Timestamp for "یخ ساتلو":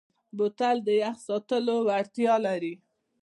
1.03-1.75